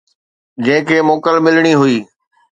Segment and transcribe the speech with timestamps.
[0.65, 1.97] جنهن کي موڪل ملڻي هئي.